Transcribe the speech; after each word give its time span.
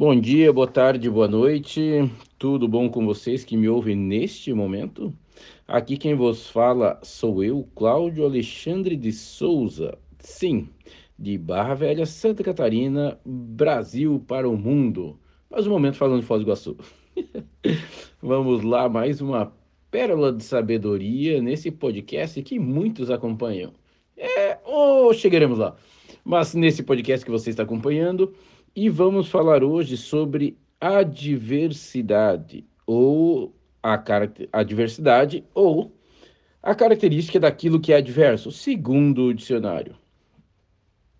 Bom 0.00 0.18
dia, 0.18 0.50
boa 0.50 0.66
tarde, 0.66 1.10
boa 1.10 1.28
noite. 1.28 2.10
Tudo 2.38 2.66
bom 2.66 2.88
com 2.88 3.04
vocês 3.04 3.44
que 3.44 3.54
me 3.54 3.68
ouvem 3.68 3.94
neste 3.94 4.50
momento? 4.50 5.12
Aqui 5.68 5.98
quem 5.98 6.14
vos 6.14 6.48
fala 6.48 6.98
sou 7.02 7.44
eu, 7.44 7.68
Cláudio 7.74 8.24
Alexandre 8.24 8.96
de 8.96 9.12
Souza. 9.12 9.98
Sim, 10.18 10.70
de 11.18 11.36
Barra 11.36 11.74
Velha, 11.74 12.06
Santa 12.06 12.42
Catarina, 12.42 13.20
Brasil 13.26 14.24
para 14.26 14.48
o 14.48 14.56
mundo. 14.56 15.20
Mais 15.50 15.66
um 15.66 15.70
momento 15.70 15.98
falando 15.98 16.22
de 16.22 16.26
Foz 16.26 16.40
do 16.40 16.46
Iguaçu. 16.46 16.78
Vamos 18.22 18.62
lá, 18.62 18.88
mais 18.88 19.20
uma 19.20 19.52
pérola 19.90 20.32
de 20.32 20.42
sabedoria 20.42 21.42
nesse 21.42 21.70
podcast 21.70 22.42
que 22.42 22.58
muitos 22.58 23.10
acompanham. 23.10 23.74
É, 24.16 24.56
ou 24.64 25.10
oh, 25.10 25.12
chegaremos 25.12 25.58
lá. 25.58 25.76
Mas 26.24 26.54
nesse 26.54 26.82
podcast 26.82 27.24
que 27.24 27.30
você 27.30 27.50
está 27.50 27.62
acompanhando, 27.62 28.34
e 28.74 28.88
vamos 28.88 29.28
falar 29.28 29.64
hoje 29.64 29.96
sobre 29.96 30.56
a 30.80 31.02
diversidade 31.02 32.64
ou 32.86 33.54
a, 33.82 34.02
a 34.52 34.62
diversidade 34.62 35.44
ou 35.54 35.92
a 36.62 36.74
característica 36.74 37.40
daquilo 37.40 37.80
que 37.80 37.92
é 37.92 37.96
adverso, 37.96 38.50
segundo 38.52 39.26
o 39.26 39.34
dicionário. 39.34 39.96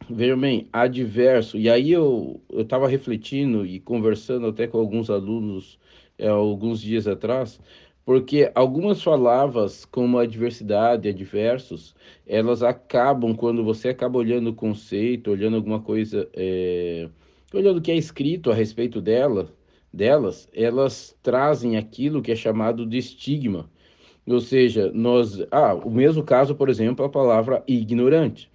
Vejam 0.09 0.39
bem, 0.39 0.69
adverso, 0.73 1.57
e 1.57 1.71
aí 1.71 1.93
eu 1.93 2.41
estava 2.51 2.89
refletindo 2.89 3.65
e 3.65 3.79
conversando 3.79 4.49
até 4.49 4.67
com 4.67 4.79
alguns 4.79 5.09
alunos 5.09 5.79
é, 6.19 6.29
alguns 6.29 6.81
dias 6.81 7.07
atrás, 7.07 7.61
porque 8.05 8.51
algumas 8.55 9.03
palavras 9.03 9.85
como 9.85 10.19
adversidade, 10.19 11.09
adversos, 11.09 11.95
elas 12.27 12.63
acabam, 12.63 13.35
quando 13.35 13.63
você 13.65 13.91
acaba 13.91 14.19
olhando 14.19 14.51
o 14.51 14.55
conceito, 14.55 15.31
olhando 15.31 15.57
alguma 15.57 15.81
coisa 15.81 16.29
é, 16.35 17.09
olhando 17.59 17.79
o 17.79 17.83
que 17.83 17.91
é 17.91 17.97
escrito 17.97 18.51
a 18.51 18.55
respeito 18.55 19.01
dela, 19.01 19.53
delas, 19.93 20.49
elas 20.55 21.17
trazem 21.23 21.77
aquilo 21.77 22.23
que 22.23 22.33
é 22.33 22.37
chamado 22.37 22.87
de 22.87 22.99
estigma. 22.99 23.69
Ou 24.27 24.41
seja, 24.41 24.91
nós, 24.95 25.41
ah, 25.51 25.75
o 25.75 25.91
mesmo 25.91 26.23
caso, 26.23 26.55
por 26.55 26.69
exemplo, 26.69 27.05
a 27.05 27.09
palavra 27.09 27.65
ignorante. 27.67 28.51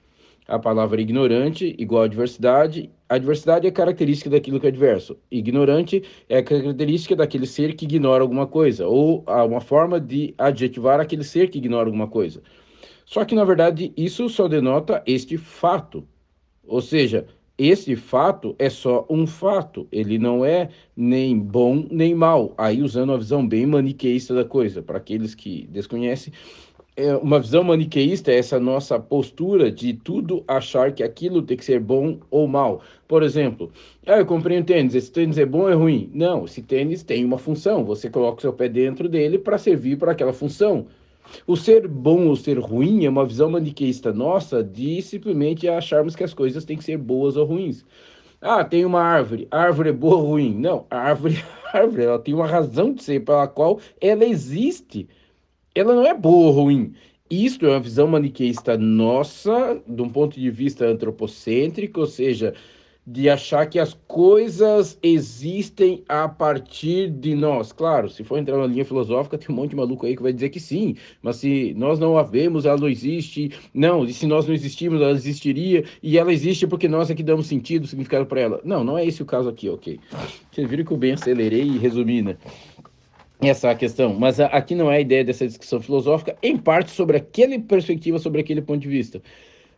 A 0.48 0.60
palavra 0.60 1.02
ignorante 1.02 1.76
igual 1.78 2.04
a 2.04 2.08
diversidade. 2.08 2.90
A 3.10 3.18
diversidade 3.18 3.68
é 3.68 3.72
característica 3.72 4.30
daquilo 4.30 4.60
que 4.60 4.68
é 4.68 4.72
diverso. 4.72 5.18
Ignorante 5.30 6.04
é 6.30 6.38
a 6.38 6.44
característica 6.44 7.16
daquele 7.16 7.48
ser 7.48 7.76
que 7.76 7.86
ignora 7.86 8.24
alguma 8.24 8.48
coisa, 8.48 8.88
ou 8.88 9.26
uma 9.28 9.60
forma 9.60 10.00
de 10.00 10.34
adjetivar 10.38 11.00
aquele 11.00 11.24
ser 11.24 11.50
que 11.50 11.58
ignora 11.58 11.88
alguma 11.88 12.08
coisa. 12.08 12.42
Só 13.06 13.26
que, 13.26 13.36
na 13.36 13.44
verdade, 13.44 13.92
isso 13.98 14.30
só 14.30 14.48
denota 14.48 15.04
este 15.06 15.38
fato. 15.38 16.08
Ou 16.68 16.82
seja, 16.82 17.28
esse 17.58 17.96
fato 17.96 18.56
é 18.60 18.70
só 18.70 19.06
um 19.10 19.26
fato, 19.26 19.88
ele 19.92 20.18
não 20.18 20.44
é 20.44 20.70
nem 20.96 21.40
bom 21.40 21.86
nem 21.90 22.14
mal. 22.14 22.54
Aí, 22.58 22.82
usando 22.82 23.10
uma 23.10 23.18
visão 23.18 23.48
bem 23.48 23.66
maniqueísta 23.66 24.34
da 24.34 24.44
coisa, 24.44 24.82
para 24.82 24.98
aqueles 24.98 25.34
que 25.34 25.66
desconhecem, 25.72 26.34
é 26.98 27.16
uma 27.16 27.40
visão 27.40 27.64
maniqueísta 27.64 28.32
é 28.32 28.38
essa 28.38 28.60
nossa 28.60 28.98
postura 29.00 29.70
de 29.72 29.94
tudo 29.94 30.44
achar 30.48 30.94
que 30.94 31.04
aquilo 31.04 31.42
tem 31.42 31.58
que 31.58 31.66
ser 31.66 31.80
bom 31.80 32.20
ou 32.32 32.48
mal. 32.48 32.82
Por 33.08 33.22
exemplo, 33.22 33.72
ah, 34.06 34.18
eu 34.18 34.26
comprei 34.26 34.58
um 34.58 34.64
tênis, 34.64 34.96
esse 34.96 35.12
tênis 35.12 35.38
é 35.38 35.46
bom 35.46 35.62
ou 35.64 35.70
é 35.70 35.74
ruim? 35.74 36.10
Não, 36.14 36.46
esse 36.46 36.62
tênis 36.62 37.04
tem 37.04 37.26
uma 37.26 37.38
função, 37.38 37.84
você 37.84 38.10
coloca 38.10 38.38
o 38.38 38.42
seu 38.42 38.54
pé 38.54 38.70
dentro 38.70 39.10
dele 39.10 39.38
para 39.38 39.58
servir 39.58 39.98
para 39.98 40.14
aquela 40.14 40.34
função. 40.34 40.88
O 41.48 41.56
ser 41.56 41.88
bom 41.88 42.28
ou 42.28 42.36
ser 42.36 42.60
ruim 42.60 43.06
é 43.06 43.10
uma 43.10 43.26
visão 43.26 43.50
maniqueísta 43.50 44.14
nossa 44.14 44.64
de 44.64 45.02
simplesmente 45.02 45.68
acharmos 45.68 46.16
que 46.16 46.24
as 46.24 46.34
coisas 46.34 46.66
têm 46.66 46.78
que 46.78 46.84
ser 46.84 46.98
boas 46.98 47.38
ou 47.38 47.46
ruins. 47.46 47.86
Ah, 48.42 48.64
tem 48.64 48.86
uma 48.86 49.02
árvore. 49.02 49.48
A 49.52 49.60
árvore 49.62 49.90
é 49.90 49.94
boa 49.94 50.18
ou 50.18 50.26
ruim? 50.32 50.56
Não, 50.56 50.86
a 50.90 50.98
árvore 50.98 51.36
é 51.74 51.78
árvore. 51.78 52.04
Ela 52.04 52.20
tem 52.20 52.34
uma 52.34 52.48
razão 52.48 52.94
de 52.94 53.04
ser 53.04 53.24
pela 53.24 53.48
qual 53.48 53.80
ela 54.00 54.26
existe. 54.26 55.08
Ela 55.74 55.96
não 55.96 56.06
é 56.06 56.14
boa 56.14 56.48
ou 56.48 56.52
ruim. 56.52 56.94
Isto 57.30 57.66
é 57.66 57.70
uma 57.70 57.80
visão 57.80 58.08
maniqueísta 58.08 58.78
nossa, 58.78 59.82
de 59.88 60.02
um 60.02 60.10
ponto 60.10 60.40
de 60.40 60.50
vista 60.52 60.86
antropocêntrico, 60.86 62.02
ou 62.02 62.06
seja, 62.08 62.54
de 63.08 63.30
achar 63.30 63.68
que 63.68 63.78
as 63.78 63.94
coisas 64.08 64.98
existem 65.04 66.04
a 66.10 66.28
partir 66.28 67.10
de 67.12 67.36
nós. 67.36 67.72
Claro, 67.72 68.10
se 68.10 68.24
for 68.24 68.40
entrar 68.40 68.58
na 68.58 68.66
linha 68.66 68.84
filosófica, 68.84 69.38
tem 69.38 69.54
um 69.54 69.60
monte 69.60 69.72
de 69.72 69.76
maluco 69.76 70.06
aí 70.08 70.16
que 70.16 70.24
vai 70.24 70.34
dizer 70.34 70.50
que 70.50 70.60
sim, 70.60 70.96
mas 71.22 71.36
se 71.36 71.74
nós 71.78 72.00
não 72.00 72.18
a 72.18 72.24
vemos, 72.24 72.66
ela 72.66 72.78
não 72.78 72.90
existe. 72.90 73.52
Não, 73.74 74.06
e 74.06 74.14
se 74.14 74.26
nós 74.26 74.48
não 74.48 74.56
existimos, 74.56 75.02
ela 75.02 75.12
existiria, 75.12 75.84
e 76.02 76.18
ela 76.18 76.34
existe 76.34 76.66
porque 76.66 76.88
nós 76.88 77.12
é 77.12 77.16
que 77.16 77.22
damos 77.22 77.46
sentido, 77.46 77.86
significado 77.86 78.26
para 78.26 78.42
ela. 78.42 78.62
Não, 78.64 78.84
não 78.84 78.98
é 78.98 79.06
esse 79.06 79.22
o 79.22 79.26
caso 79.26 79.50
aqui, 79.50 79.70
ok? 79.70 80.00
Vocês 80.52 80.68
viram 80.68 80.84
que 80.84 80.92
eu 80.92 80.98
bem 80.98 81.14
acelerei 81.14 81.64
e 81.64 81.78
resumi, 81.78 82.24
né? 82.24 82.38
Essa 83.40 83.76
questão, 83.76 84.16
mas 84.18 84.40
aqui 84.40 84.74
não 84.74 84.92
é 84.92 84.98
a 84.98 85.02
ideia 85.02 85.24
dessa 85.24 85.46
discussão 85.46 85.80
filosófica, 85.80 86.36
em 86.42 86.58
parte 86.58 86.90
sobre 86.90 87.18
aquela 87.18 87.60
perspectiva, 87.60 88.18
sobre 88.18 88.42
aquele 88.42 88.62
ponto 88.62 88.80
de 88.80 88.88
vista. 88.88 89.22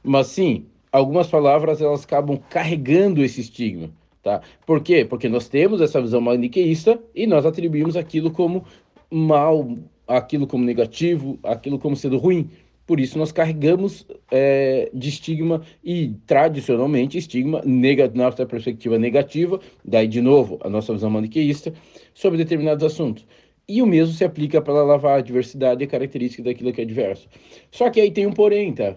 Mas 0.03 0.27
sim, 0.27 0.67
algumas 0.91 1.27
palavras 1.27 1.81
elas 1.81 2.03
acabam 2.03 2.39
carregando 2.49 3.23
esse 3.23 3.41
estigma, 3.41 3.89
tá? 4.23 4.41
Por 4.65 4.81
quê? 4.81 5.05
Porque 5.05 5.29
nós 5.29 5.47
temos 5.47 5.81
essa 5.81 6.01
visão 6.01 6.21
maniqueísta 6.21 6.99
e 7.15 7.27
nós 7.27 7.45
atribuímos 7.45 7.95
aquilo 7.95 8.31
como 8.31 8.65
mal, 9.11 9.67
aquilo 10.07 10.47
como 10.47 10.63
negativo, 10.63 11.39
aquilo 11.43 11.79
como 11.79 11.95
sendo 11.95 12.17
ruim. 12.17 12.49
Por 12.85 13.01
isso 13.01 13.17
nós 13.17 13.33
carregamos 13.33 14.07
é, 14.31 14.89
de 14.93 15.09
estigma 15.09 15.61
e 15.83 16.13
tradicionalmente 16.25 17.17
estigma 17.17 17.61
nega, 17.65 18.09
nossa 18.13 18.45
perspectiva 18.45 18.97
negativa, 18.97 19.59
daí 19.83 20.07
de 20.07 20.21
novo 20.21 20.57
a 20.61 20.69
nossa 20.69 20.93
visão 20.93 21.09
maniqueísta 21.09 21.73
sobre 22.13 22.37
determinados 22.37 22.85
assuntos. 22.85 23.27
E 23.67 23.81
o 23.81 23.85
mesmo 23.85 24.13
se 24.13 24.23
aplica 24.23 24.61
para 24.61 24.81
lavar 24.81 25.19
a 25.19 25.21
diversidade 25.21 25.83
e 25.83 25.87
características 25.87 26.45
daquilo 26.45 26.71
que 26.71 26.81
é 26.81 26.85
diverso. 26.85 27.27
Só 27.69 27.89
que 27.89 27.99
aí 27.99 28.09
tem 28.09 28.25
um 28.25 28.31
porém, 28.31 28.73
tá? 28.73 28.95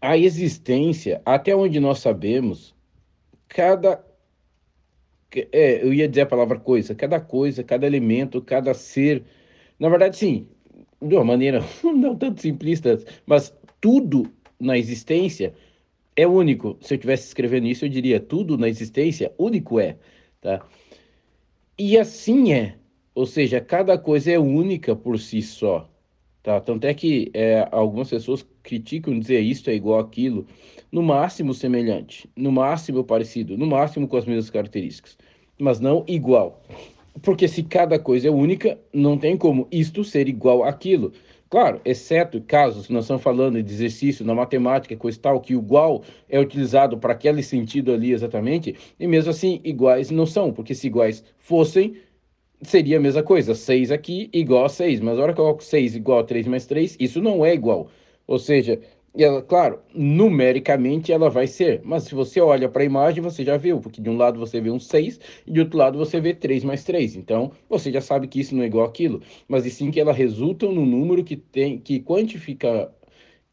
A 0.00 0.16
existência, 0.16 1.20
até 1.24 1.54
onde 1.54 1.80
nós 1.80 1.98
sabemos, 1.98 2.74
cada. 3.48 4.04
É, 5.52 5.82
eu 5.82 5.92
ia 5.92 6.08
dizer 6.08 6.22
a 6.22 6.26
palavra 6.26 6.60
coisa, 6.60 6.94
cada 6.94 7.20
coisa, 7.20 7.64
cada 7.64 7.86
elemento, 7.86 8.40
cada 8.40 8.72
ser. 8.74 9.24
Na 9.78 9.88
verdade, 9.88 10.16
sim, 10.16 10.48
de 11.02 11.14
uma 11.14 11.24
maneira 11.24 11.60
não 11.82 12.16
tanto 12.16 12.40
simplista, 12.40 12.98
mas 13.26 13.54
tudo 13.80 14.32
na 14.60 14.78
existência 14.78 15.54
é 16.16 16.26
único. 16.26 16.76
Se 16.80 16.94
eu 16.94 16.98
tivesse 16.98 17.26
escrevendo 17.26 17.66
isso, 17.66 17.84
eu 17.84 17.88
diria 17.88 18.20
tudo 18.20 18.56
na 18.56 18.68
existência 18.68 19.32
único 19.38 19.80
é, 19.80 19.96
tá? 20.40 20.64
E 21.78 21.98
assim 21.98 22.52
é. 22.52 22.76
Ou 23.14 23.26
seja, 23.26 23.60
cada 23.60 23.96
coisa 23.98 24.32
é 24.32 24.38
única 24.38 24.96
por 24.96 25.18
si 25.18 25.42
só. 25.42 25.88
Tá? 26.42 26.60
Tanto 26.60 26.86
é 26.86 26.94
que 26.94 27.30
é, 27.32 27.66
algumas 27.70 28.10
pessoas 28.10 28.46
criticam 28.64 29.16
dizer 29.16 29.38
isto 29.40 29.70
é 29.70 29.74
igual 29.74 30.00
aquilo, 30.00 30.44
no 30.90 31.02
máximo 31.02 31.54
semelhante, 31.54 32.28
no 32.34 32.50
máximo 32.50 33.04
parecido, 33.04 33.56
no 33.56 33.66
máximo 33.66 34.08
com 34.08 34.16
as 34.16 34.24
mesmas 34.24 34.50
características, 34.50 35.16
mas 35.58 35.78
não 35.78 36.04
igual. 36.08 36.60
Porque 37.22 37.46
se 37.46 37.62
cada 37.62 37.96
coisa 37.96 38.26
é 38.26 38.30
única, 38.30 38.76
não 38.92 39.16
tem 39.16 39.36
como 39.36 39.68
isto 39.70 40.02
ser 40.02 40.28
igual 40.28 40.64
àquilo. 40.64 41.12
Claro, 41.48 41.80
exceto 41.84 42.40
casos, 42.40 42.88
nós 42.88 43.04
estamos 43.04 43.22
falando 43.22 43.62
de 43.62 43.72
exercício 43.72 44.24
na 44.24 44.34
matemática, 44.34 44.96
coisa 44.96 45.20
tal, 45.20 45.40
que 45.40 45.52
igual 45.52 46.02
é 46.28 46.40
utilizado 46.40 46.98
para 46.98 47.12
aquele 47.12 47.44
sentido 47.44 47.92
ali 47.92 48.12
exatamente, 48.12 48.74
e 48.98 49.06
mesmo 49.06 49.30
assim 49.30 49.60
iguais 49.62 50.10
não 50.10 50.26
são, 50.26 50.52
porque 50.52 50.74
se 50.74 50.88
iguais 50.88 51.22
fossem, 51.38 51.94
seria 52.62 52.96
a 52.96 53.00
mesma 53.00 53.22
coisa. 53.22 53.54
6 53.54 53.92
aqui 53.92 54.28
igual 54.32 54.64
a 54.64 54.68
6. 54.68 55.00
Mas 55.00 55.18
a 55.18 55.22
hora 55.22 55.32
que 55.32 55.40
eu 55.40 55.44
coloco 55.44 55.62
6 55.62 55.94
igual 55.94 56.20
a 56.20 56.24
3 56.24 56.46
mais 56.46 56.66
3, 56.66 56.96
isso 56.98 57.20
não 57.20 57.44
é 57.44 57.54
igual. 57.54 57.88
Ou 58.26 58.38
seja, 58.38 58.80
ela, 59.16 59.42
claro, 59.42 59.80
numericamente 59.94 61.12
ela 61.12 61.30
vai 61.30 61.46
ser. 61.46 61.80
Mas 61.84 62.04
se 62.04 62.14
você 62.14 62.40
olha 62.40 62.68
para 62.68 62.82
a 62.82 62.84
imagem, 62.84 63.22
você 63.22 63.44
já 63.44 63.56
viu. 63.56 63.80
Porque 63.80 64.00
de 64.00 64.10
um 64.10 64.16
lado 64.16 64.38
você 64.38 64.60
vê 64.60 64.70
um 64.70 64.78
6 64.80 65.20
e 65.46 65.52
de 65.52 65.60
outro 65.60 65.78
lado 65.78 65.98
você 65.98 66.20
vê 66.20 66.34
3 66.34 66.64
mais 66.64 66.84
3. 66.84 67.14
Então, 67.16 67.52
você 67.68 67.92
já 67.92 68.00
sabe 68.00 68.26
que 68.28 68.40
isso 68.40 68.54
não 68.54 68.62
é 68.62 68.66
igual 68.66 68.86
aquilo. 68.86 69.22
Mas 69.48 69.66
e 69.66 69.70
sim 69.70 69.90
que 69.90 70.00
ela 70.00 70.12
resulta 70.12 70.66
no 70.66 70.84
número 70.84 71.22
que 71.24 71.36
tem 71.36 71.78
que 71.78 72.00
quantifica 72.00 72.92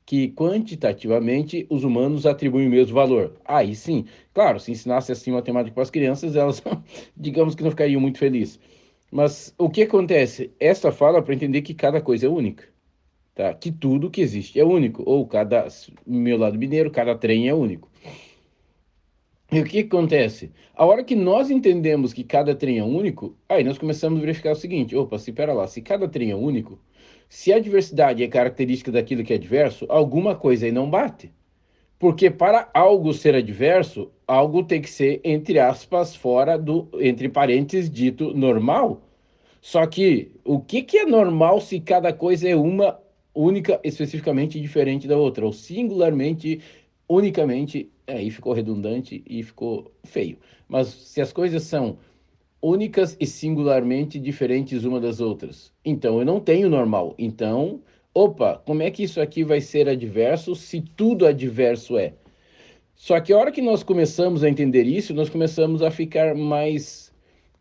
que 0.05 0.29
quantitativamente 0.31 1.65
os 1.69 1.83
humanos 1.83 2.25
atribuem 2.25 2.67
o 2.67 2.69
mesmo 2.69 2.93
valor. 2.95 3.37
Aí 3.45 3.75
sim, 3.75 4.05
claro, 4.33 4.59
se 4.59 4.71
ensinasse 4.71 5.11
assim 5.11 5.31
matemática 5.31 5.73
para 5.73 5.83
as 5.83 5.89
crianças, 5.91 6.35
elas, 6.35 6.61
digamos 7.15 7.55
que 7.55 7.63
não 7.63 7.69
ficariam 7.71 8.01
muito 8.01 8.17
felizes. 8.19 8.59
Mas 9.11 9.53
o 9.57 9.69
que 9.69 9.83
acontece? 9.83 10.51
Essa 10.59 10.91
fala 10.91 11.21
para 11.21 11.33
entender 11.35 11.61
que 11.61 11.73
cada 11.73 12.01
coisa 12.01 12.25
é 12.25 12.29
única, 12.29 12.65
tá? 13.35 13.53
Que 13.53 13.71
tudo 13.71 14.09
que 14.09 14.21
existe 14.21 14.59
é 14.59 14.65
único, 14.65 15.03
ou 15.05 15.25
cada 15.27 15.67
meu 16.05 16.37
lado 16.37 16.57
mineiro, 16.57 16.91
cada 16.91 17.15
trem 17.15 17.47
é 17.47 17.53
único. 17.53 17.89
E 19.51 19.59
o 19.59 19.65
que 19.65 19.79
acontece? 19.79 20.51
A 20.73 20.85
hora 20.85 21.03
que 21.03 21.15
nós 21.15 21.51
entendemos 21.51 22.13
que 22.13 22.23
cada 22.23 22.55
trem 22.55 22.79
é 22.79 22.83
único, 22.83 23.35
aí 23.49 23.63
nós 23.63 23.77
começamos 23.77 24.19
a 24.19 24.21
verificar 24.21 24.53
o 24.53 24.55
seguinte: 24.55 24.95
opa, 24.95 25.19
se 25.19 25.31
pera 25.33 25.53
lá, 25.53 25.67
se 25.67 25.81
cada 25.81 26.07
trem 26.07 26.31
é 26.31 26.35
único, 26.35 26.79
se 27.27 27.51
a 27.51 27.59
diversidade 27.59 28.23
é 28.23 28.27
característica 28.27 28.91
daquilo 28.91 29.23
que 29.23 29.33
é 29.33 29.37
diverso, 29.37 29.85
alguma 29.89 30.35
coisa 30.35 30.65
aí 30.65 30.71
não 30.71 30.89
bate. 30.89 31.33
Porque 31.99 32.31
para 32.31 32.69
algo 32.73 33.13
ser 33.13 33.35
adverso, 33.35 34.11
algo 34.25 34.63
tem 34.63 34.81
que 34.81 34.89
ser, 34.89 35.21
entre 35.23 35.59
aspas, 35.59 36.15
fora 36.15 36.57
do, 36.57 36.89
entre 36.99 37.29
parênteses, 37.29 37.91
dito 37.91 38.33
normal. 38.33 39.01
Só 39.61 39.85
que 39.85 40.31
o 40.43 40.59
que, 40.59 40.81
que 40.81 40.97
é 40.97 41.05
normal 41.05 41.61
se 41.61 41.79
cada 41.79 42.11
coisa 42.11 42.49
é 42.49 42.55
uma 42.55 42.99
única, 43.33 43.79
especificamente 43.83 44.59
diferente 44.59 45.07
da 45.07 45.17
outra, 45.17 45.45
ou 45.45 45.53
singularmente, 45.53 46.61
unicamente, 47.07 47.89
aí 48.07 48.29
ficou 48.29 48.53
redundante 48.53 49.23
e 49.27 49.43
ficou 49.43 49.91
feio. 50.03 50.37
Mas 50.67 50.87
se 50.87 51.21
as 51.21 51.31
coisas 51.33 51.63
são 51.63 51.97
únicas 52.61 53.17
e 53.19 53.25
singularmente 53.25 54.19
diferentes 54.19 54.83
uma 54.83 54.99
das 54.99 55.19
outras, 55.19 55.73
então 55.83 56.19
eu 56.19 56.25
não 56.25 56.39
tenho 56.39 56.69
normal. 56.69 57.15
Então, 57.17 57.81
opa, 58.13 58.61
como 58.65 58.83
é 58.83 58.91
que 58.91 59.03
isso 59.03 59.19
aqui 59.19 59.43
vai 59.43 59.61
ser 59.61 59.89
adverso 59.89 60.55
se 60.55 60.81
tudo 60.81 61.25
adverso 61.25 61.97
é? 61.97 62.13
Só 62.95 63.19
que 63.19 63.33
a 63.33 63.37
hora 63.37 63.51
que 63.51 63.63
nós 63.63 63.81
começamos 63.81 64.43
a 64.43 64.49
entender 64.49 64.83
isso, 64.85 65.13
nós 65.13 65.29
começamos 65.29 65.81
a 65.81 65.89
ficar 65.89 66.35
mais 66.35 67.11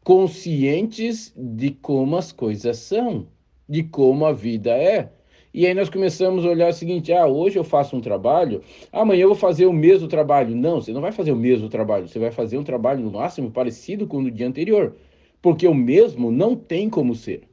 conscientes 0.05 1.33
de 1.37 1.71
como 1.71 2.17
as 2.17 2.31
coisas 2.31 2.77
são, 2.79 3.27
de 3.69 3.83
como 3.83 4.27
a 4.27 4.33
vida 4.33 4.71
é. 4.71 5.11
E 5.53 5.67
aí 5.67 5.75
nós 5.75 5.91
começamos 5.91 6.45
a 6.45 6.49
olhar 6.49 6.71
o 6.71 6.73
seguinte: 6.73 7.13
ah, 7.13 7.27
hoje 7.27 7.59
eu 7.59 7.65
faço 7.65 7.97
um 7.97 8.01
trabalho, 8.01 8.63
amanhã 8.93 9.23
eu 9.23 9.29
vou 9.29 9.37
fazer 9.37 9.67
o 9.67 9.73
mesmo 9.73 10.09
trabalho. 10.09 10.55
Não, 10.55 10.81
você 10.81 10.93
não 10.93 11.01
vai 11.01 11.13
fazer 11.13 11.33
o 11.33 11.37
mesmo 11.37 11.69
trabalho, 11.69 12.09
você 12.09 12.19
vai 12.19 12.31
fazer 12.31 12.59
um 12.59 12.65
trabalho 12.65 13.01
no 13.01 13.11
máximo 13.11 13.51
parecido 13.51 14.07
com 14.07 14.19
o 14.19 14.25
do 14.25 14.31
dia 14.31 14.47
anterior, 14.47 14.95
porque 15.43 15.67
o 15.67 15.75
mesmo 15.75 16.31
não 16.31 16.55
tem 16.57 16.89
como 16.89 17.15
ser. 17.15 17.49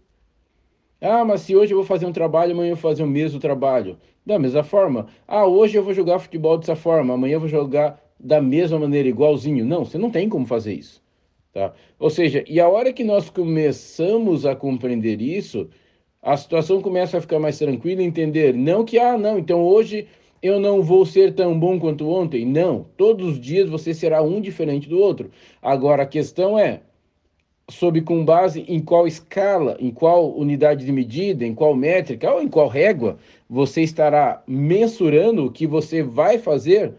Ah, 1.01 1.23
mas 1.23 1.41
se 1.41 1.55
hoje 1.55 1.73
eu 1.73 1.77
vou 1.77 1.85
fazer 1.85 2.05
um 2.05 2.11
trabalho, 2.11 2.53
amanhã 2.53 2.71
eu 2.71 2.75
vou 2.75 2.81
fazer 2.81 3.03
o 3.03 3.07
mesmo 3.07 3.39
trabalho. 3.39 3.97
Da 4.25 4.37
mesma 4.39 4.63
forma. 4.63 5.07
Ah, 5.27 5.45
hoje 5.45 5.77
eu 5.77 5.83
vou 5.83 5.93
jogar 5.93 6.19
futebol 6.19 6.57
dessa 6.57 6.75
forma, 6.75 7.13
amanhã 7.13 7.35
eu 7.35 7.39
vou 7.39 7.49
jogar 7.49 8.01
da 8.19 8.41
mesma 8.41 8.79
maneira, 8.79 9.07
igualzinho. 9.07 9.63
Não, 9.65 9.85
você 9.85 9.97
não 9.97 10.09
tem 10.11 10.27
como 10.27 10.45
fazer 10.45 10.73
isso. 10.73 11.01
Tá? 11.53 11.73
Ou 11.99 12.09
seja, 12.09 12.43
e 12.47 12.59
a 12.59 12.67
hora 12.67 12.91
que 12.93 13.03
nós 13.03 13.29
começamos 13.29 14.45
a 14.45 14.55
compreender 14.55 15.21
isso, 15.21 15.69
a 16.21 16.35
situação 16.35 16.81
começa 16.81 17.17
a 17.17 17.21
ficar 17.21 17.39
mais 17.39 17.57
tranquila, 17.57 18.01
entender, 18.01 18.53
não 18.53 18.83
que, 18.83 18.97
ah, 18.97 19.17
não, 19.17 19.37
então 19.37 19.61
hoje 19.61 20.07
eu 20.41 20.59
não 20.59 20.81
vou 20.81 21.05
ser 21.05 21.33
tão 21.33 21.59
bom 21.59 21.79
quanto 21.79 22.07
ontem. 22.09 22.45
Não, 22.45 22.85
todos 22.95 23.33
os 23.33 23.39
dias 23.39 23.69
você 23.69 23.93
será 23.93 24.21
um 24.21 24.39
diferente 24.39 24.87
do 24.87 24.99
outro. 24.99 25.31
Agora, 25.61 26.03
a 26.03 26.07
questão 26.07 26.57
é, 26.57 26.81
sob 27.69 28.01
com 28.01 28.23
base 28.23 28.65
em 28.67 28.79
qual 28.79 29.07
escala, 29.07 29.77
em 29.79 29.91
qual 29.91 30.35
unidade 30.37 30.85
de 30.85 30.91
medida, 30.91 31.45
em 31.45 31.53
qual 31.53 31.75
métrica 31.75 32.31
ou 32.31 32.41
em 32.41 32.47
qual 32.47 32.67
régua 32.67 33.17
você 33.49 33.81
estará 33.81 34.43
mensurando 34.47 35.45
o 35.45 35.51
que 35.51 35.67
você 35.67 36.03
vai 36.03 36.37
fazer 36.37 36.93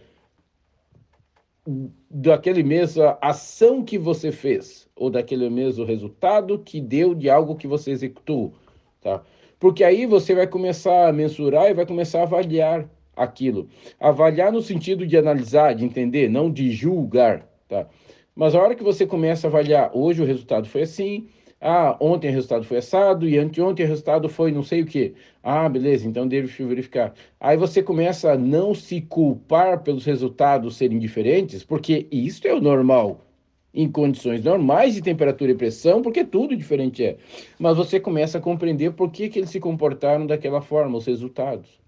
daquele 2.11 2.63
mesmo 2.63 3.03
ação 3.21 3.85
que 3.85 3.99
você 3.99 4.33
fez 4.33 4.89
ou 4.97 5.11
daquele 5.11 5.51
mesmo 5.51 5.85
resultado 5.85 6.59
que 6.59 6.81
deu 6.81 7.15
de 7.15 7.29
algo 7.29 7.57
que 7.57 7.67
você 7.67 7.91
executou 7.91 8.55
tá? 9.01 9.23
Porque 9.59 9.83
aí 9.83 10.07
você 10.07 10.35
vai 10.35 10.47
começar 10.47 11.09
a 11.09 11.13
mensurar 11.13 11.71
e 11.71 11.75
vai 11.75 11.87
começar 11.87 12.21
a 12.21 12.23
avaliar 12.23 12.89
aquilo. 13.17 13.69
Avaliar 13.99 14.53
no 14.53 14.63
sentido 14.63 15.07
de 15.07 15.17
analisar, 15.17 15.75
de 15.75 15.85
entender, 15.85 16.29
não 16.29 16.51
de 16.51 16.71
julgar, 16.71 17.49
tá? 17.69 17.87
Mas 18.35 18.55
a 18.55 18.63
hora 18.63 18.75
que 18.75 18.85
você 18.85 19.05
começa 19.05 19.47
a 19.47 19.51
avaliar, 19.51 19.91
hoje 19.93 20.23
o 20.23 20.25
resultado 20.25 20.69
foi 20.69 20.83
assim, 20.83 21.29
ah, 21.61 21.97
ontem 22.01 22.29
o 22.29 22.33
resultado 22.33 22.65
foi 22.65 22.79
assado 22.79 23.29
e 23.29 23.37
anteontem 23.37 23.85
o 23.85 23.89
resultado 23.89 24.29
foi 24.29 24.53
não 24.53 24.63
sei 24.63 24.83
o 24.83 24.87
que. 24.87 25.15
Ah, 25.43 25.69
beleza, 25.69 26.07
então 26.07 26.29
devo 26.29 26.47
verificar. 26.69 27.13
Aí 27.41 27.57
você 27.57 27.83
começa 27.83 28.33
a 28.33 28.39
não 28.39 28.75
se 28.75 29.01
culpar 29.01 29.83
pelos 29.83 30.05
resultados 30.05 30.77
serem 30.77 31.01
diferentes, 31.01 31.65
porque 31.65 32.07
isso 32.13 32.47
é 32.47 32.55
o 32.55 32.61
normal 32.61 33.28
em 33.73 33.91
condições 33.91 34.43
normais 34.43 34.95
de 34.95 35.03
temperatura 35.03 35.53
e 35.53 35.55
pressão, 35.55 36.03
porque 36.03 36.25
tudo 36.25 36.57
diferente 36.57 37.05
é. 37.05 37.17
Mas 37.59 37.77
você 37.77 38.01
começa 38.01 38.39
a 38.39 38.41
compreender 38.41 38.93
por 38.93 39.11
que, 39.11 39.29
que 39.29 39.39
eles 39.39 39.51
se 39.51 39.61
comportaram 39.61 40.27
daquela 40.27 40.61
forma, 40.61 40.99
os 40.99 41.07
resultados. 41.07 41.79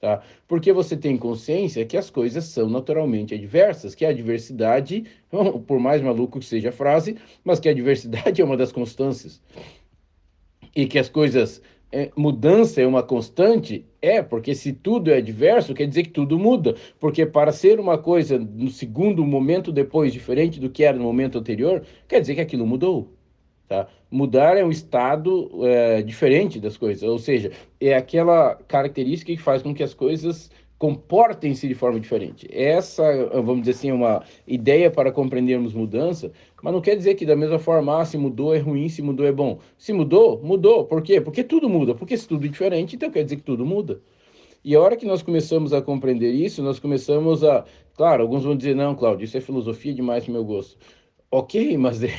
Tá? 0.00 0.22
Porque 0.46 0.72
você 0.72 0.96
tem 0.96 1.16
consciência 1.16 1.84
que 1.86 1.96
as 1.96 2.10
coisas 2.10 2.44
são 2.44 2.68
naturalmente 2.68 3.34
adversas, 3.34 3.94
que 3.94 4.04
a 4.04 4.10
adversidade, 4.10 5.04
por 5.66 5.80
mais 5.80 6.02
maluco 6.02 6.38
que 6.38 6.44
seja 6.44 6.68
a 6.68 6.72
frase, 6.72 7.16
mas 7.42 7.58
que 7.58 7.68
a 7.68 7.72
adversidade 7.72 8.40
é 8.42 8.44
uma 8.44 8.56
das 8.56 8.70
constâncias. 8.70 9.40
E 10.76 10.86
que 10.86 10.98
as 10.98 11.08
coisas 11.08 11.62
é, 11.94 12.10
mudança 12.16 12.80
é 12.82 12.86
uma 12.86 13.04
constante? 13.04 13.86
É, 14.02 14.20
porque 14.20 14.52
se 14.52 14.72
tudo 14.72 15.12
é 15.12 15.18
adverso, 15.18 15.72
quer 15.74 15.86
dizer 15.86 16.02
que 16.02 16.10
tudo 16.10 16.36
muda. 16.36 16.74
Porque 16.98 17.24
para 17.24 17.52
ser 17.52 17.78
uma 17.78 17.96
coisa 17.96 18.36
no 18.36 18.68
segundo 18.68 19.24
momento 19.24 19.70
depois 19.70 20.12
diferente 20.12 20.58
do 20.58 20.68
que 20.68 20.82
era 20.82 20.98
no 20.98 21.04
momento 21.04 21.38
anterior, 21.38 21.84
quer 22.08 22.20
dizer 22.20 22.34
que 22.34 22.40
aquilo 22.40 22.66
mudou. 22.66 23.12
Tá? 23.68 23.86
Mudar 24.10 24.56
é 24.56 24.64
um 24.64 24.70
estado 24.70 25.48
é, 25.64 26.02
diferente 26.02 26.58
das 26.58 26.76
coisas, 26.76 27.02
ou 27.02 27.18
seja, 27.18 27.52
é 27.80 27.94
aquela 27.94 28.56
característica 28.68 29.32
que 29.32 29.40
faz 29.40 29.62
com 29.62 29.72
que 29.72 29.82
as 29.82 29.94
coisas 29.94 30.50
comportem-se 30.84 31.66
de 31.66 31.74
forma 31.74 31.98
diferente. 31.98 32.46
Essa, 32.52 33.02
vamos 33.40 33.60
dizer 33.60 33.70
assim, 33.70 33.88
é 33.88 33.94
uma 33.94 34.22
ideia 34.46 34.90
para 34.90 35.10
compreendermos 35.10 35.72
mudança, 35.72 36.30
mas 36.62 36.74
não 36.74 36.82
quer 36.82 36.94
dizer 36.94 37.14
que 37.14 37.24
da 37.24 37.34
mesma 37.34 37.58
forma, 37.58 38.02
ah, 38.02 38.04
se 38.04 38.18
mudou 38.18 38.54
é 38.54 38.58
ruim, 38.58 38.86
se 38.90 39.00
mudou 39.00 39.24
é 39.24 39.32
bom. 39.32 39.60
Se 39.78 39.94
mudou, 39.94 40.42
mudou. 40.42 40.84
Por 40.84 41.00
quê? 41.00 41.22
Porque 41.22 41.42
tudo 41.42 41.70
muda. 41.70 41.94
Porque 41.94 42.14
se 42.18 42.28
tudo 42.28 42.44
é 42.44 42.50
diferente, 42.50 42.96
então 42.96 43.10
quer 43.10 43.24
dizer 43.24 43.36
que 43.36 43.42
tudo 43.42 43.64
muda. 43.64 43.98
E 44.62 44.74
a 44.74 44.80
hora 44.80 44.94
que 44.94 45.06
nós 45.06 45.22
começamos 45.22 45.72
a 45.72 45.80
compreender 45.80 46.30
isso, 46.32 46.62
nós 46.62 46.78
começamos 46.78 47.42
a... 47.42 47.64
Claro, 47.96 48.20
alguns 48.22 48.44
vão 48.44 48.54
dizer, 48.54 48.76
não, 48.76 48.94
Cláudio, 48.94 49.24
isso 49.24 49.38
é 49.38 49.40
filosofia 49.40 49.94
demais 49.94 50.24
para 50.24 50.34
meu 50.34 50.44
gosto. 50.44 50.76
Ok, 51.30 51.74
mas 51.80 52.02
é 52.02 52.10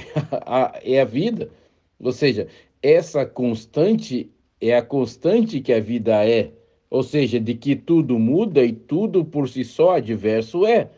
a, 0.44 0.80
é 0.84 1.02
a 1.02 1.06
vida. 1.06 1.52
Ou 2.00 2.12
seja, 2.12 2.48
essa 2.82 3.28
constante 3.28 4.32
é 4.60 4.76
a 4.76 4.82
constante 4.82 5.62
que 5.62 5.72
a 5.72 5.80
vida 5.80 6.28
é 6.28 6.52
ou 6.90 7.04
seja, 7.04 7.40
de 7.40 7.56
que 7.56 7.76
tudo 7.76 8.18
muda 8.20 8.64
e 8.64 8.74
tudo 8.74 9.26
por 9.26 9.50
si 9.50 9.64
só 9.64 9.98
adverso 9.98 10.66
é, 10.66 10.90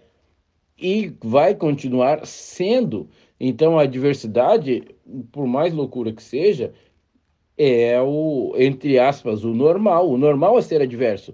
e 0.77 1.13
vai 1.23 1.55
continuar 1.55 2.25
sendo. 2.25 3.09
Então, 3.39 3.77
a 3.79 3.85
diversidade, 3.85 4.83
por 5.31 5.47
mais 5.47 5.73
loucura 5.73 6.11
que 6.11 6.21
seja, 6.23 6.73
é 7.57 7.99
o, 8.01 8.53
entre 8.57 8.99
aspas, 8.99 9.43
o 9.43 9.53
normal. 9.53 10.09
O 10.09 10.17
normal 10.17 10.57
é 10.59 10.61
ser 10.61 10.81
adverso. 10.81 11.33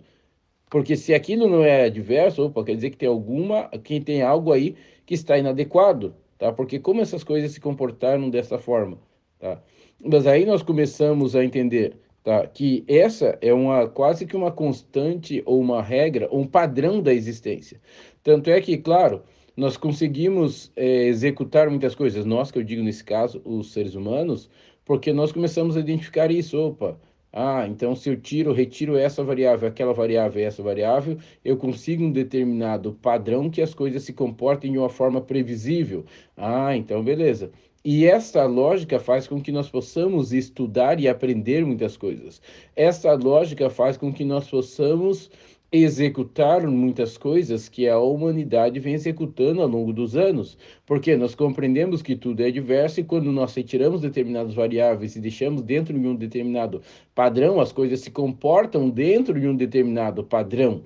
Porque 0.70 0.96
se 0.96 1.14
aquilo 1.14 1.48
não 1.48 1.64
é 1.64 1.86
adverso, 1.86 2.46
opa, 2.46 2.64
quer 2.64 2.76
dizer 2.76 2.90
que 2.92 2.98
tem 2.98 3.10
alguma, 3.10 3.70
quem 3.84 4.02
tem 4.02 4.22
algo 4.24 4.52
aí 4.52 4.76
que 5.06 5.14
está 5.14 5.38
inadequado, 5.38 6.16
tá? 6.38 6.52
Porque 6.52 6.80
como 6.80 7.02
essas 7.02 7.24
coisas 7.24 7.52
se 7.52 7.60
comportaram 7.60 8.30
dessa 8.30 8.58
forma, 8.58 8.98
tá? 9.40 9.62
Mas 10.00 10.26
aí 10.26 10.46
nós 10.46 10.64
começamos 10.64 11.36
a 11.36 11.44
entender 11.46 11.98
tá? 12.24 12.48
que 12.48 12.84
essa 12.88 13.38
é 13.42 13.54
uma 13.54 13.88
quase 13.88 14.26
que 14.26 14.36
uma 14.36 14.52
constante 14.52 15.44
ou 15.46 15.60
uma 15.60 15.82
regra, 15.82 16.28
ou 16.32 16.42
um 16.42 16.48
padrão 16.48 17.02
da 17.02 17.14
existência. 17.14 17.82
Tanto 18.24 18.50
é 18.50 18.62
que, 18.62 18.78
claro, 18.78 19.24
nós 19.56 19.78
conseguimos 19.78 20.72
é, 20.76 21.06
executar 21.06 21.70
muitas 21.70 21.94
coisas, 21.96 22.26
nós 22.26 22.52
que 22.52 22.58
eu 22.58 22.64
digo 22.64 22.82
nesse 22.84 23.04
caso, 23.04 23.42
os 23.46 23.72
seres 23.74 23.96
humanos, 23.96 24.50
porque 24.86 25.14
nós 25.14 25.32
começamos 25.32 25.78
a 25.78 25.80
identificar 25.80 26.32
isso, 26.32 26.58
opa, 26.58 27.00
ah, 27.36 27.66
então 27.68 27.96
se 27.96 28.10
eu 28.10 28.16
tiro, 28.20 28.54
retiro 28.54 28.96
essa 28.96 29.24
variável, 29.24 29.68
aquela 29.68 29.92
variável 29.92 30.46
essa 30.46 30.62
variável, 30.62 31.18
eu 31.44 31.58
consigo 31.58 32.04
um 32.04 32.12
determinado 32.12 32.94
padrão 32.94 33.50
que 33.50 33.60
as 33.62 33.74
coisas 33.74 34.04
se 34.04 34.14
comportem 34.14 34.72
de 34.72 34.78
uma 34.78 34.90
forma 34.90 35.20
previsível. 35.20 36.06
Ah, 36.38 36.76
então 36.78 37.04
beleza. 37.04 37.52
E 37.86 38.06
essa 38.06 38.46
lógica 38.46 38.98
faz 38.98 39.28
com 39.28 39.42
que 39.42 39.52
nós 39.52 39.70
possamos 39.70 40.32
estudar 40.32 41.00
e 41.02 41.08
aprender 41.08 41.66
muitas 41.66 41.98
coisas. 41.98 42.42
Essa 42.76 43.14
lógica 43.14 43.70
faz 43.70 43.98
com 43.98 44.12
que 44.14 44.24
nós 44.24 44.50
possamos 44.50 45.30
executar 45.70 46.66
muitas 46.68 47.18
coisas 47.18 47.68
que 47.68 47.90
a 47.90 47.98
humanidade 48.00 48.80
vem 48.80 48.94
executando 48.94 49.62
ao 49.62 49.68
longo 49.68 49.92
dos 49.92 50.16
anos, 50.16 50.58
porque 50.86 51.18
nós 51.18 51.34
compreendemos 51.34 52.02
que 52.04 52.16
tudo 52.16 52.42
é 52.42 52.52
diverso 52.52 53.00
e 53.00 53.04
quando 53.04 53.32
nós 53.32 53.56
retiramos 53.56 54.02
determinadas 54.02 54.54
variáveis 54.54 55.16
e 55.16 55.20
deixamos 55.20 55.64
dentro 55.64 56.00
de 56.00 56.08
um 56.08 56.16
determinado 56.16 56.82
padrão, 57.16 57.60
as 57.60 57.72
coisas 57.72 58.02
se 58.02 58.12
comportam 58.12 58.88
dentro 58.90 59.40
de 59.40 59.48
um 59.48 59.56
determinado 59.56 60.24
padrão, 60.24 60.84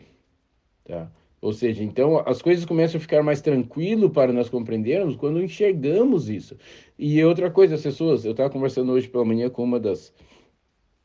tá? 0.86 1.12
Ou 1.42 1.54
seja, 1.54 1.84
então 1.84 2.22
as 2.26 2.42
coisas 2.42 2.66
começam 2.66 2.98
a 2.98 3.02
ficar 3.02 3.22
mais 3.22 3.42
tranquilo 3.42 4.10
para 4.10 4.34
nós 4.34 4.50
compreendermos 4.50 5.16
quando 5.16 5.42
enxergamos 5.42 6.30
isso. 6.30 6.58
E 6.98 7.24
outra 7.24 7.52
coisa, 7.52 7.76
as 7.76 7.84
pessoas, 7.84 8.26
eu 8.26 8.32
estava 8.32 8.50
conversando 8.50 8.92
hoje 8.92 9.08
pela 9.08 9.24
manhã 9.24 9.50
com 9.50 9.64
uma 9.64 9.80
das 9.80 10.12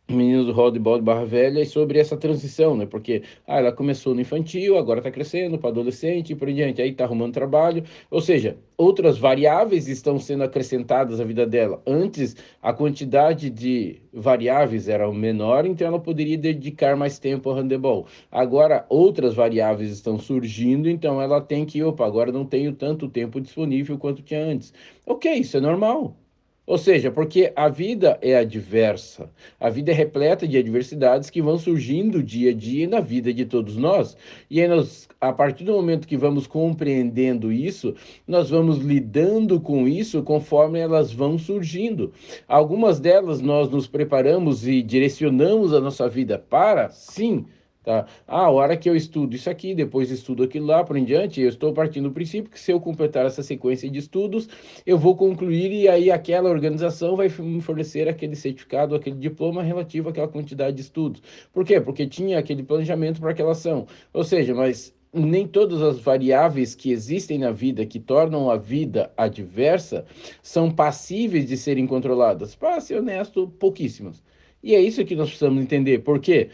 Meninos 0.08 0.46
do 0.46 0.52
Rodball 0.52 0.98
de 0.98 1.04
Barra 1.04 1.24
Velha 1.24 1.64
sobre 1.64 1.98
essa 1.98 2.16
transição, 2.16 2.76
né? 2.76 2.84
Porque 2.86 3.22
ah, 3.46 3.58
ela 3.58 3.72
começou 3.72 4.14
no 4.14 4.20
infantil, 4.20 4.76
agora 4.76 5.00
está 5.00 5.10
crescendo 5.10 5.58
para 5.58 5.70
adolescente 5.70 6.32
e 6.32 6.36
por 6.36 6.52
diante, 6.52 6.82
aí 6.82 6.90
está 6.90 7.04
arrumando 7.04 7.32
trabalho. 7.32 7.84
Ou 8.10 8.20
seja, 8.20 8.58
outras 8.76 9.16
variáveis 9.16 9.88
estão 9.88 10.18
sendo 10.18 10.44
acrescentadas 10.44 11.20
à 11.20 11.24
vida 11.24 11.46
dela. 11.46 11.80
Antes, 11.86 12.36
a 12.60 12.72
quantidade 12.72 13.48
de 13.48 14.02
variáveis 14.12 14.88
era 14.88 15.10
menor, 15.10 15.64
então 15.64 15.86
ela 15.86 16.00
poderia 16.00 16.36
dedicar 16.36 16.96
mais 16.96 17.18
tempo 17.18 17.48
ao 17.48 17.56
handebol. 17.56 18.06
Agora, 18.30 18.84
outras 18.90 19.34
variáveis 19.34 19.90
estão 19.90 20.18
surgindo, 20.18 20.90
então 20.90 21.22
ela 21.22 21.40
tem 21.40 21.64
que, 21.64 21.82
opa, 21.82 22.04
agora 22.06 22.30
não 22.30 22.44
tenho 22.44 22.74
tanto 22.74 23.08
tempo 23.08 23.40
disponível 23.40 23.96
quanto 23.98 24.22
tinha 24.22 24.44
antes. 24.44 24.74
Ok, 25.06 25.32
isso 25.32 25.56
é 25.56 25.60
normal. 25.60 26.21
Ou 26.64 26.78
seja, 26.78 27.10
porque 27.10 27.52
a 27.56 27.68
vida 27.68 28.16
é 28.22 28.36
adversa, 28.36 29.28
a 29.58 29.68
vida 29.68 29.90
é 29.90 29.94
repleta 29.94 30.46
de 30.46 30.56
adversidades 30.56 31.28
que 31.28 31.42
vão 31.42 31.58
surgindo 31.58 32.22
dia 32.22 32.52
a 32.52 32.54
dia 32.54 32.86
na 32.86 33.00
vida 33.00 33.34
de 33.34 33.44
todos 33.44 33.76
nós. 33.76 34.16
E 34.48 34.60
aí 34.60 34.68
nós, 34.68 35.08
a 35.20 35.32
partir 35.32 35.64
do 35.64 35.72
momento 35.72 36.06
que 36.06 36.16
vamos 36.16 36.46
compreendendo 36.46 37.50
isso, 37.50 37.96
nós 38.28 38.48
vamos 38.48 38.78
lidando 38.78 39.60
com 39.60 39.88
isso 39.88 40.22
conforme 40.22 40.78
elas 40.78 41.12
vão 41.12 41.36
surgindo. 41.36 42.12
Algumas 42.46 43.00
delas 43.00 43.40
nós 43.40 43.68
nos 43.68 43.88
preparamos 43.88 44.66
e 44.66 44.82
direcionamos 44.82 45.74
a 45.74 45.80
nossa 45.80 46.08
vida 46.08 46.38
para, 46.38 46.90
sim, 46.90 47.44
Tá? 47.82 48.06
Ah, 48.28 48.44
a 48.44 48.50
hora 48.50 48.76
que 48.76 48.88
eu 48.88 48.94
estudo 48.94 49.34
isso 49.34 49.50
aqui, 49.50 49.74
depois 49.74 50.10
estudo 50.10 50.44
aquilo 50.44 50.66
lá, 50.66 50.84
por 50.84 50.96
em 50.96 51.04
diante, 51.04 51.40
eu 51.40 51.48
estou 51.48 51.72
partindo 51.72 52.08
do 52.08 52.14
princípio 52.14 52.50
que 52.50 52.60
se 52.60 52.70
eu 52.70 52.80
completar 52.80 53.26
essa 53.26 53.42
sequência 53.42 53.90
de 53.90 53.98
estudos, 53.98 54.48
eu 54.86 54.96
vou 54.96 55.16
concluir 55.16 55.72
e 55.72 55.88
aí 55.88 56.10
aquela 56.10 56.48
organização 56.48 57.16
vai 57.16 57.28
me 57.40 57.60
fornecer 57.60 58.08
aquele 58.08 58.36
certificado, 58.36 58.94
aquele 58.94 59.16
diploma 59.16 59.62
relativo 59.64 60.08
àquela 60.08 60.28
quantidade 60.28 60.76
de 60.76 60.82
estudos. 60.82 61.20
Por 61.52 61.64
quê? 61.64 61.80
Porque 61.80 62.06
tinha 62.06 62.38
aquele 62.38 62.62
planejamento 62.62 63.20
para 63.20 63.32
aquela 63.32 63.52
ação. 63.52 63.86
Ou 64.12 64.22
seja, 64.22 64.54
mas 64.54 64.94
nem 65.12 65.46
todas 65.46 65.82
as 65.82 65.98
variáveis 65.98 66.74
que 66.74 66.90
existem 66.90 67.36
na 67.36 67.50
vida 67.50 67.84
que 67.84 67.98
tornam 67.98 68.48
a 68.48 68.56
vida 68.56 69.12
adversa 69.16 70.06
são 70.42 70.70
passíveis 70.70 71.46
de 71.46 71.56
serem 71.56 71.86
controladas. 71.86 72.54
Para 72.54 72.80
ser 72.80 72.98
honesto, 72.98 73.48
pouquíssimas. 73.58 74.22
E 74.62 74.74
é 74.74 74.80
isso 74.80 75.04
que 75.04 75.16
nós 75.16 75.28
precisamos 75.28 75.60
entender. 75.60 75.98
Por 75.98 76.20
quê? 76.20 76.50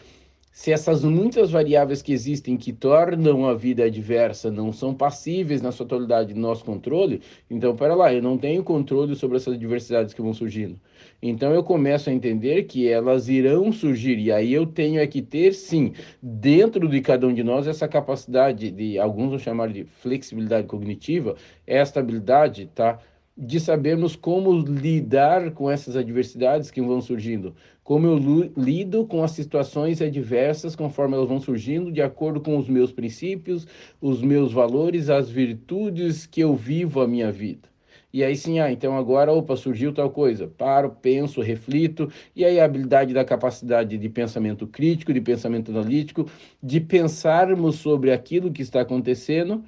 Se 0.59 0.73
essas 0.73 1.05
muitas 1.05 1.53
variáveis 1.53 2.03
que 2.03 2.12
existem 2.12 2.57
que 2.57 2.73
tornam 2.73 3.47
a 3.47 3.55
vida 3.55 3.85
adversa 3.85 4.50
não 4.50 4.73
são 4.73 4.93
passíveis 4.93 5.62
na 5.62 5.71
sua 5.71 5.87
totalidade 5.87 6.35
do 6.35 6.41
nosso 6.41 6.65
controle, 6.65 7.23
então, 7.49 7.77
para 7.77 7.95
lá, 7.95 8.12
eu 8.12 8.21
não 8.21 8.37
tenho 8.37 8.65
controle 8.65 9.15
sobre 9.15 9.37
essas 9.37 9.57
diversidades 9.57 10.12
que 10.12 10.21
vão 10.21 10.35
surgindo. 10.35 10.77
Então, 11.23 11.53
eu 11.55 11.62
começo 11.62 12.11
a 12.11 12.12
entender 12.12 12.65
que 12.65 12.88
elas 12.88 13.29
irão 13.29 13.71
surgir, 13.71 14.19
e 14.19 14.33
aí 14.33 14.53
eu 14.53 14.67
tenho 14.67 14.99
é 14.99 15.07
que 15.07 15.23
ter, 15.23 15.55
sim, 15.55 15.93
dentro 16.21 16.88
de 16.88 17.00
cada 17.03 17.25
um 17.29 17.33
de 17.33 17.45
nós, 17.45 17.69
essa 17.69 17.87
capacidade 17.87 18.73
de, 18.73 18.99
alguns 18.99 19.29
vão 19.31 19.38
chamar 19.38 19.69
de 19.69 19.85
flexibilidade 19.85 20.67
cognitiva, 20.67 21.37
esta 21.69 22.00
habilidade, 22.00 22.69
tá? 22.75 22.99
De 23.38 23.61
sabermos 23.61 24.16
como 24.16 24.52
lidar 24.59 25.52
com 25.52 25.71
essas 25.71 25.95
adversidades 25.95 26.73
que 26.73 26.83
vão 26.83 27.00
surgindo, 27.00 27.54
como 27.85 28.04
eu 28.09 28.18
lido 28.57 29.07
com 29.07 29.23
as 29.23 29.30
situações 29.30 30.02
adversas 30.02 30.75
conforme 30.75 31.14
elas 31.14 31.28
vão 31.28 31.38
surgindo, 31.38 31.92
de 31.92 32.02
acordo 32.02 32.40
com 32.40 32.59
os 32.59 32.68
meus 32.68 32.90
princípios, 32.90 33.64
os 34.00 34.21
meus 34.21 34.52
valores, 34.52 35.09
as 35.09 35.30
virtudes 35.30 36.26
que 36.26 36.40
eu 36.40 36.57
vivo 36.57 37.00
a 37.00 37.07
minha 37.07 37.30
vida. 37.30 37.68
E 38.12 38.25
aí 38.25 38.35
sim, 38.35 38.59
ah, 38.59 38.73
então 38.73 38.97
agora, 38.97 39.30
opa, 39.33 39.54
surgiu 39.54 39.92
tal 39.92 40.11
coisa. 40.11 40.49
Paro, 40.49 40.97
penso, 41.00 41.40
reflito, 41.40 42.11
e 42.35 42.45
aí 42.45 42.59
a 42.59 42.64
habilidade 42.64 43.14
da 43.14 43.25
capacidade 43.25 43.97
de 43.97 44.09
pensamento 44.09 44.66
crítico, 44.66 45.12
de 45.12 45.21
pensamento 45.21 45.71
analítico, 45.71 46.28
de 46.61 46.80
pensarmos 46.80 47.76
sobre 47.76 48.11
aquilo 48.11 48.50
que 48.50 48.62
está 48.62 48.80
acontecendo 48.80 49.62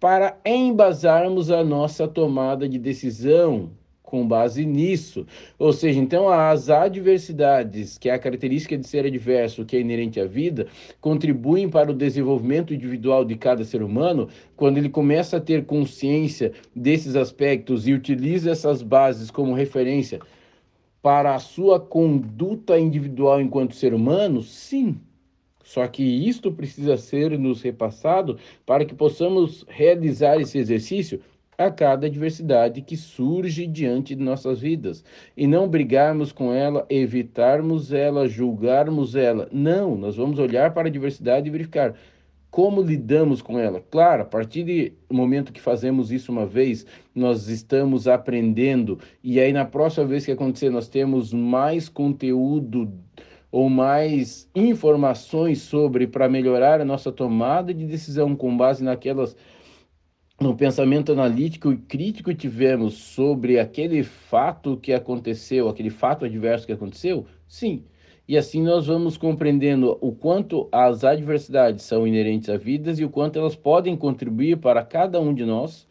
para 0.00 0.38
embasarmos 0.44 1.50
a 1.50 1.64
nossa 1.64 2.06
tomada 2.06 2.68
de 2.68 2.78
decisão 2.78 3.70
com 4.08 4.26
base 4.26 4.64
nisso. 4.64 5.26
Ou 5.58 5.70
seja, 5.70 6.00
então 6.00 6.30
as 6.30 6.70
adversidades, 6.70 7.98
que 7.98 8.08
é 8.08 8.14
a 8.14 8.18
característica 8.18 8.76
de 8.76 8.86
ser 8.86 9.04
adverso, 9.04 9.66
que 9.66 9.76
é 9.76 9.80
inerente 9.80 10.18
à 10.18 10.24
vida, 10.24 10.66
contribuem 11.00 11.68
para 11.68 11.90
o 11.90 11.94
desenvolvimento 11.94 12.72
individual 12.72 13.22
de 13.22 13.36
cada 13.36 13.64
ser 13.64 13.82
humano 13.82 14.28
quando 14.56 14.78
ele 14.78 14.88
começa 14.88 15.36
a 15.36 15.40
ter 15.40 15.66
consciência 15.66 16.52
desses 16.74 17.16
aspectos 17.16 17.86
e 17.86 17.92
utiliza 17.92 18.50
essas 18.50 18.82
bases 18.82 19.30
como 19.30 19.52
referência 19.52 20.20
para 21.02 21.34
a 21.34 21.38
sua 21.38 21.78
conduta 21.78 22.78
individual 22.78 23.40
enquanto 23.40 23.74
ser 23.74 23.92
humano, 23.92 24.42
sim, 24.42 24.98
só 25.68 25.86
que 25.86 26.02
isto 26.02 26.50
precisa 26.50 26.96
ser 26.96 27.38
nos 27.38 27.60
repassado 27.60 28.38
para 28.64 28.86
que 28.86 28.94
possamos 28.94 29.66
realizar 29.68 30.40
esse 30.40 30.56
exercício 30.56 31.20
a 31.58 31.70
cada 31.70 32.06
adversidade 32.06 32.80
que 32.80 32.96
surge 32.96 33.66
diante 33.66 34.14
de 34.14 34.22
nossas 34.22 34.60
vidas 34.60 35.04
e 35.36 35.46
não 35.46 35.68
brigarmos 35.68 36.32
com 36.32 36.54
ela, 36.54 36.86
evitarmos 36.88 37.92
ela, 37.92 38.26
julgarmos 38.26 39.14
ela. 39.14 39.46
Não, 39.52 39.94
nós 39.94 40.16
vamos 40.16 40.38
olhar 40.38 40.72
para 40.72 40.88
a 40.88 40.90
adversidade 40.90 41.48
e 41.48 41.50
verificar 41.50 41.94
como 42.50 42.80
lidamos 42.80 43.42
com 43.42 43.58
ela. 43.58 43.84
Claro, 43.90 44.22
a 44.22 44.24
partir 44.24 44.94
do 45.06 45.14
momento 45.14 45.52
que 45.52 45.60
fazemos 45.60 46.10
isso 46.10 46.32
uma 46.32 46.46
vez, 46.46 46.86
nós 47.14 47.46
estamos 47.48 48.08
aprendendo 48.08 48.98
e 49.22 49.38
aí 49.38 49.52
na 49.52 49.66
próxima 49.66 50.06
vez 50.06 50.24
que 50.24 50.32
acontecer, 50.32 50.70
nós 50.70 50.88
temos 50.88 51.30
mais 51.30 51.90
conteúdo 51.90 52.90
ou 53.50 53.68
mais 53.68 54.48
informações 54.54 55.62
sobre 55.62 56.06
para 56.06 56.28
melhorar 56.28 56.80
a 56.80 56.84
nossa 56.84 57.10
tomada 57.10 57.72
de 57.72 57.86
decisão 57.86 58.36
com 58.36 58.56
base 58.56 58.84
naquelas 58.84 59.36
no 60.40 60.54
pensamento 60.54 61.10
analítico 61.10 61.72
e 61.72 61.76
crítico 61.76 62.30
que 62.30 62.36
tivemos 62.36 62.94
sobre 62.94 63.58
aquele 63.58 64.04
fato 64.04 64.76
que 64.76 64.92
aconteceu, 64.92 65.68
aquele 65.68 65.90
fato 65.90 66.24
adverso 66.24 66.66
que 66.66 66.72
aconteceu? 66.72 67.26
Sim. 67.48 67.84
E 68.28 68.36
assim 68.36 68.62
nós 68.62 68.86
vamos 68.86 69.16
compreendendo 69.16 69.98
o 70.00 70.12
quanto 70.12 70.68
as 70.70 71.02
adversidades 71.02 71.84
são 71.84 72.06
inerentes 72.06 72.48
à 72.50 72.56
vida 72.56 72.92
e 72.92 73.04
o 73.04 73.10
quanto 73.10 73.38
elas 73.38 73.56
podem 73.56 73.96
contribuir 73.96 74.58
para 74.58 74.84
cada 74.84 75.18
um 75.18 75.34
de 75.34 75.44
nós, 75.44 75.88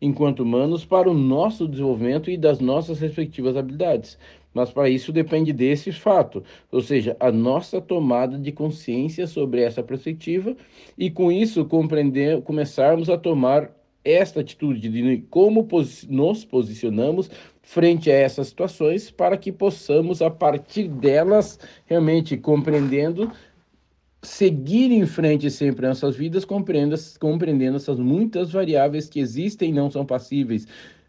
enquanto 0.00 0.40
humanos, 0.40 0.86
para 0.86 1.10
o 1.10 1.14
nosso 1.14 1.68
desenvolvimento 1.68 2.30
e 2.30 2.36
das 2.38 2.60
nossas 2.60 2.98
respectivas 2.98 3.56
habilidades. 3.56 4.16
Mas 4.54 4.70
para 4.70 4.88
isso 4.88 5.12
depende 5.12 5.52
desse 5.52 5.92
fato, 5.92 6.44
ou 6.70 6.80
seja, 6.80 7.16
a 7.18 7.32
nossa 7.32 7.80
tomada 7.80 8.38
de 8.38 8.52
consciência 8.52 9.26
sobre 9.26 9.62
essa 9.62 9.82
perspectiva 9.82 10.54
e 10.96 11.10
com 11.10 11.32
isso 11.32 11.64
compreender, 11.64 12.42
começarmos 12.42 13.08
a 13.08 13.16
tomar 13.16 13.70
esta 14.04 14.40
atitude 14.40 14.88
de 14.88 15.24
como 15.30 15.66
nos 16.08 16.44
posicionamos 16.44 17.30
frente 17.62 18.10
a 18.10 18.14
essas 18.14 18.48
situações 18.48 19.10
para 19.10 19.36
que 19.36 19.52
possamos 19.52 20.20
a 20.20 20.28
partir 20.30 20.88
delas 20.88 21.58
realmente 21.86 22.36
compreendendo 22.36 23.30
seguir 24.22 24.90
em 24.92 25.06
frente 25.06 25.50
sempre 25.50 25.86
nossas 25.86 26.16
vidas 26.16 26.44
compreendendo, 26.44 26.96
compreendendo 27.18 27.76
essas 27.76 27.98
muitas 27.98 28.50
variáveis 28.50 29.08
que 29.08 29.20
existem 29.20 29.70
e 29.70 29.72
não 29.72 29.90
são 29.90 30.04
passíveis 30.04 30.66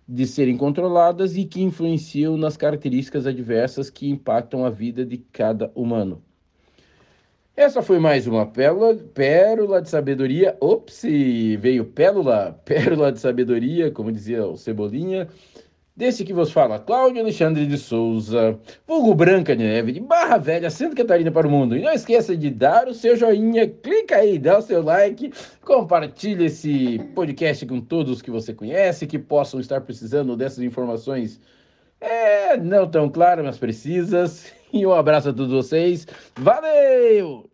de 0.08 0.28
serem 0.28 0.58
controladas 0.58 1.38
e 1.38 1.46
que 1.46 1.62
influenciam 1.62 2.38
nas 2.38 2.58
características 2.58 3.26
adversas 3.26 3.90
que 3.90 4.10
impactam 4.10 4.66
a 4.66 4.70
vida 4.70 5.06
de 5.06 5.18
cada 5.18 5.72
humano. 5.74 6.22
Essa 7.56 7.84
foi 7.84 8.00
mais 8.00 8.26
uma 8.26 8.48
pérola, 8.48 8.96
pérola 8.96 9.80
de 9.80 9.90
sabedoria. 9.90 10.58
Ops, 10.60 11.04
veio 11.60 11.86
pérola, 11.86 12.60
pérola 12.66 13.12
de 13.12 13.20
sabedoria, 13.20 13.92
como 13.92 14.12
dizia 14.12 14.46
o 14.46 14.58
Cebolinha. 14.58 15.28
Desse 15.96 16.26
que 16.26 16.34
vos 16.34 16.52
fala, 16.52 16.80
Cláudio 16.80 17.22
Alexandre 17.22 17.68
de 17.68 17.78
Souza, 17.78 18.60
vulgo 18.88 19.14
Branca 19.14 19.56
de 19.56 19.64
Neve, 19.64 19.92
de 19.92 20.00
Barra 20.00 20.40
Velha, 20.40 20.72
Santa 20.72 20.96
Catarina 20.96 21.30
para 21.30 21.48
o 21.48 21.52
mundo. 21.52 21.78
E 21.78 21.82
não 21.84 21.92
esqueça 21.92 22.36
de 22.36 22.50
dar 22.50 22.88
o 22.88 22.96
seu 22.96 23.16
joinha, 23.16 23.68
clica 23.68 24.16
aí, 24.16 24.40
dá 24.40 24.58
o 24.58 24.62
seu 24.64 24.82
like, 24.82 25.32
compartilhe 25.62 26.46
esse 26.46 26.98
podcast 27.14 27.64
com 27.68 27.80
todos 27.80 28.24
que 28.24 28.32
você 28.32 28.56
conhece, 28.56 29.06
que 29.06 29.20
possam 29.20 29.60
estar 29.60 29.82
precisando 29.82 30.36
dessas 30.36 30.64
informações 30.64 31.40
é, 32.02 32.58
não 32.58 32.90
tão 32.90 33.08
claras, 33.10 33.46
mas 33.46 33.58
precisas. 33.58 34.52
E 34.74 34.88
um 34.88 34.92
abraço 34.92 35.30
a 35.30 35.34
todos 35.34 35.54
vocês. 35.54 36.08
Valeu! 36.36 37.53